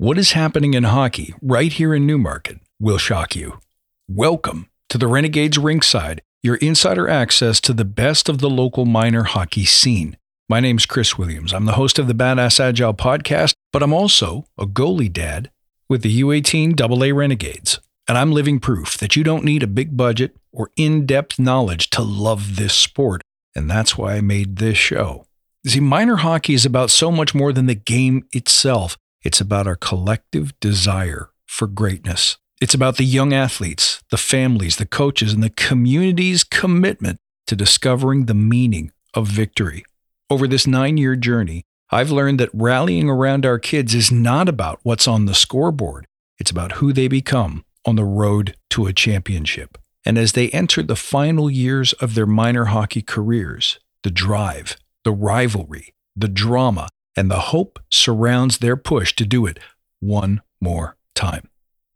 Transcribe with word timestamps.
What 0.00 0.16
is 0.16 0.30
happening 0.30 0.74
in 0.74 0.84
hockey 0.84 1.34
right 1.42 1.72
here 1.72 1.92
in 1.92 2.06
Newmarket 2.06 2.60
will 2.78 2.98
shock 2.98 3.34
you. 3.34 3.58
Welcome 4.06 4.70
to 4.90 4.96
the 4.96 5.08
Renegades 5.08 5.58
Rinkside, 5.58 6.20
your 6.40 6.54
insider 6.58 7.08
access 7.08 7.60
to 7.62 7.72
the 7.72 7.84
best 7.84 8.28
of 8.28 8.38
the 8.38 8.48
local 8.48 8.84
minor 8.84 9.24
hockey 9.24 9.64
scene. 9.64 10.16
My 10.48 10.60
name's 10.60 10.86
Chris 10.86 11.18
Williams. 11.18 11.52
I'm 11.52 11.64
the 11.64 11.72
host 11.72 11.98
of 11.98 12.06
the 12.06 12.14
Badass 12.14 12.60
Agile 12.60 12.94
podcast, 12.94 13.54
but 13.72 13.82
I'm 13.82 13.92
also 13.92 14.46
a 14.56 14.66
goalie 14.66 15.12
dad 15.12 15.50
with 15.88 16.02
the 16.02 16.20
U18 16.22 16.80
AA 16.80 17.12
Renegades. 17.12 17.80
And 18.06 18.16
I'm 18.16 18.30
living 18.30 18.60
proof 18.60 18.96
that 18.98 19.16
you 19.16 19.24
don't 19.24 19.42
need 19.42 19.64
a 19.64 19.66
big 19.66 19.96
budget 19.96 20.36
or 20.52 20.70
in 20.76 21.06
depth 21.06 21.40
knowledge 21.40 21.90
to 21.90 22.02
love 22.02 22.54
this 22.54 22.74
sport. 22.74 23.20
And 23.56 23.68
that's 23.68 23.98
why 23.98 24.14
I 24.14 24.20
made 24.20 24.58
this 24.58 24.78
show. 24.78 25.26
See, 25.66 25.80
minor 25.80 26.18
hockey 26.18 26.54
is 26.54 26.64
about 26.64 26.90
so 26.90 27.10
much 27.10 27.34
more 27.34 27.52
than 27.52 27.66
the 27.66 27.74
game 27.74 28.28
itself. 28.30 28.96
It's 29.22 29.40
about 29.40 29.66
our 29.66 29.76
collective 29.76 30.58
desire 30.60 31.30
for 31.46 31.66
greatness. 31.66 32.36
It's 32.60 32.74
about 32.74 32.96
the 32.96 33.04
young 33.04 33.32
athletes, 33.32 34.02
the 34.10 34.16
families, 34.16 34.76
the 34.76 34.86
coaches, 34.86 35.32
and 35.32 35.42
the 35.42 35.50
community's 35.50 36.44
commitment 36.44 37.18
to 37.46 37.56
discovering 37.56 38.26
the 38.26 38.34
meaning 38.34 38.92
of 39.14 39.26
victory. 39.28 39.84
Over 40.30 40.46
this 40.46 40.66
nine 40.66 40.96
year 40.96 41.16
journey, 41.16 41.64
I've 41.90 42.10
learned 42.10 42.38
that 42.40 42.50
rallying 42.52 43.08
around 43.08 43.46
our 43.46 43.58
kids 43.58 43.94
is 43.94 44.12
not 44.12 44.48
about 44.48 44.80
what's 44.82 45.08
on 45.08 45.24
the 45.24 45.34
scoreboard, 45.34 46.06
it's 46.38 46.50
about 46.50 46.72
who 46.72 46.92
they 46.92 47.08
become 47.08 47.64
on 47.86 47.96
the 47.96 48.04
road 48.04 48.54
to 48.70 48.86
a 48.86 48.92
championship. 48.92 49.78
And 50.04 50.18
as 50.18 50.32
they 50.32 50.50
enter 50.50 50.82
the 50.82 50.96
final 50.96 51.50
years 51.50 51.92
of 51.94 52.14
their 52.14 52.26
minor 52.26 52.66
hockey 52.66 53.02
careers, 53.02 53.78
the 54.02 54.10
drive, 54.10 54.76
the 55.04 55.12
rivalry, 55.12 55.94
the 56.14 56.28
drama, 56.28 56.88
and 57.16 57.30
the 57.30 57.40
hope 57.40 57.78
surrounds 57.90 58.58
their 58.58 58.76
push 58.76 59.14
to 59.16 59.26
do 59.26 59.46
it 59.46 59.58
one 60.00 60.42
more 60.60 60.96
time. 61.14 61.48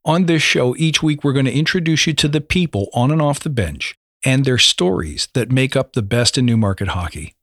On 0.04 0.26
this 0.26 0.42
show, 0.42 0.74
each 0.76 1.02
week 1.02 1.22
we're 1.22 1.32
going 1.32 1.46
to 1.46 1.52
introduce 1.52 2.06
you 2.06 2.12
to 2.14 2.28
the 2.28 2.40
people 2.40 2.88
on 2.92 3.10
and 3.10 3.22
off 3.22 3.40
the 3.40 3.50
bench 3.50 3.94
and 4.24 4.44
their 4.44 4.58
stories 4.58 5.28
that 5.34 5.52
make 5.52 5.76
up 5.76 5.92
the 5.92 6.02
best 6.02 6.36
in 6.36 6.46
Newmarket 6.46 6.88
hockey. 6.88 7.34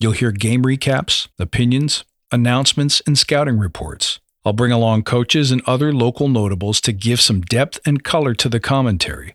You'll 0.00 0.12
hear 0.12 0.32
game 0.32 0.62
recaps, 0.62 1.28
opinions, 1.38 2.04
announcements, 2.32 3.00
and 3.06 3.18
scouting 3.18 3.58
reports. 3.58 4.20
I'll 4.44 4.52
bring 4.52 4.72
along 4.72 5.02
coaches 5.02 5.50
and 5.50 5.62
other 5.66 5.92
local 5.92 6.28
notables 6.28 6.80
to 6.82 6.92
give 6.92 7.20
some 7.20 7.40
depth 7.40 7.80
and 7.84 8.04
color 8.04 8.34
to 8.34 8.48
the 8.48 8.60
commentary. 8.60 9.34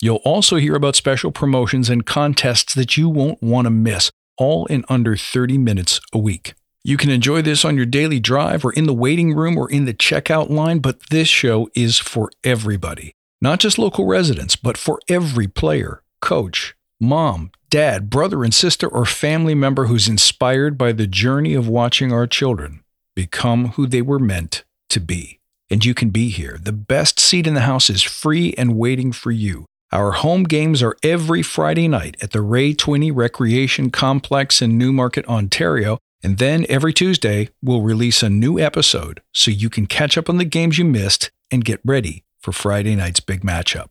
You'll 0.00 0.16
also 0.24 0.56
hear 0.56 0.74
about 0.74 0.96
special 0.96 1.32
promotions 1.32 1.88
and 1.88 2.04
contests 2.04 2.74
that 2.74 2.96
you 2.96 3.08
won't 3.08 3.42
want 3.42 3.66
to 3.66 3.70
miss, 3.70 4.10
all 4.36 4.66
in 4.66 4.84
under 4.88 5.16
30 5.16 5.58
minutes 5.58 6.00
a 6.12 6.18
week. 6.18 6.54
You 6.84 6.96
can 6.96 7.10
enjoy 7.10 7.42
this 7.42 7.64
on 7.64 7.76
your 7.76 7.86
daily 7.86 8.18
drive 8.18 8.64
or 8.64 8.72
in 8.72 8.86
the 8.86 8.94
waiting 8.94 9.34
room 9.34 9.56
or 9.56 9.70
in 9.70 9.84
the 9.84 9.94
checkout 9.94 10.50
line, 10.50 10.80
but 10.80 11.10
this 11.10 11.28
show 11.28 11.68
is 11.76 11.98
for 11.98 12.28
everybody. 12.42 13.12
Not 13.40 13.60
just 13.60 13.78
local 13.78 14.04
residents, 14.04 14.56
but 14.56 14.76
for 14.76 14.98
every 15.08 15.46
player, 15.46 16.02
coach, 16.20 16.74
mom, 17.00 17.52
dad, 17.70 18.10
brother 18.10 18.42
and 18.42 18.52
sister, 18.52 18.88
or 18.88 19.04
family 19.04 19.54
member 19.54 19.86
who's 19.86 20.08
inspired 20.08 20.76
by 20.76 20.90
the 20.90 21.06
journey 21.06 21.54
of 21.54 21.68
watching 21.68 22.12
our 22.12 22.26
children 22.26 22.82
become 23.14 23.68
who 23.70 23.86
they 23.86 24.02
were 24.02 24.18
meant 24.18 24.64
to 24.88 24.98
be. 24.98 25.38
And 25.70 25.84
you 25.84 25.94
can 25.94 26.10
be 26.10 26.30
here. 26.30 26.58
The 26.60 26.72
best 26.72 27.20
seat 27.20 27.46
in 27.46 27.54
the 27.54 27.60
house 27.60 27.90
is 27.90 28.02
free 28.02 28.54
and 28.58 28.76
waiting 28.76 29.12
for 29.12 29.30
you. 29.30 29.66
Our 29.92 30.12
home 30.12 30.44
games 30.44 30.82
are 30.82 30.96
every 31.02 31.42
Friday 31.42 31.86
night 31.86 32.16
at 32.20 32.32
the 32.32 32.42
Ray 32.42 32.74
Twinney 32.74 33.14
Recreation 33.14 33.90
Complex 33.90 34.60
in 34.60 34.76
Newmarket, 34.76 35.28
Ontario. 35.28 35.98
And 36.22 36.38
then 36.38 36.66
every 36.68 36.92
Tuesday, 36.92 37.48
we'll 37.62 37.82
release 37.82 38.22
a 38.22 38.30
new 38.30 38.58
episode 38.58 39.22
so 39.32 39.50
you 39.50 39.68
can 39.68 39.86
catch 39.86 40.16
up 40.16 40.28
on 40.28 40.38
the 40.38 40.44
games 40.44 40.78
you 40.78 40.84
missed 40.84 41.30
and 41.50 41.64
get 41.64 41.80
ready 41.84 42.24
for 42.38 42.52
Friday 42.52 42.94
night's 42.94 43.20
big 43.20 43.42
matchup. 43.42 43.88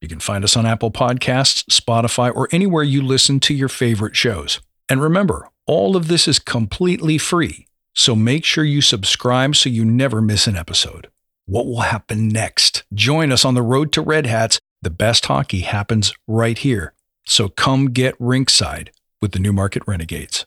You 0.00 0.08
can 0.08 0.20
find 0.20 0.44
us 0.44 0.56
on 0.56 0.66
Apple 0.66 0.90
Podcasts, 0.90 1.64
Spotify, 1.64 2.34
or 2.34 2.48
anywhere 2.52 2.84
you 2.84 3.02
listen 3.02 3.40
to 3.40 3.54
your 3.54 3.68
favorite 3.68 4.16
shows. 4.16 4.60
And 4.88 5.02
remember, 5.02 5.48
all 5.66 5.96
of 5.96 6.08
this 6.08 6.26
is 6.28 6.38
completely 6.38 7.18
free, 7.18 7.66
so 7.94 8.14
make 8.14 8.44
sure 8.44 8.64
you 8.64 8.80
subscribe 8.80 9.56
so 9.56 9.68
you 9.68 9.84
never 9.84 10.20
miss 10.20 10.46
an 10.46 10.56
episode. 10.56 11.08
What 11.46 11.66
will 11.66 11.80
happen 11.80 12.28
next? 12.28 12.84
Join 12.94 13.32
us 13.32 13.44
on 13.44 13.54
the 13.54 13.62
road 13.62 13.92
to 13.92 14.02
Red 14.02 14.26
Hats 14.26 14.60
the 14.80 14.90
best 14.90 15.26
hockey 15.26 15.60
happens 15.60 16.14
right 16.26 16.56
here. 16.56 16.94
So 17.26 17.48
come 17.48 17.86
get 17.86 18.18
rinkside 18.18 18.90
with 19.20 19.32
the 19.32 19.40
Newmarket 19.40 19.82
Renegades. 19.86 20.46